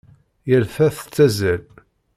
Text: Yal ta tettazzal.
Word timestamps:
Yal 0.49 0.65
ta 0.75 0.87
tettazzal. 0.95 1.61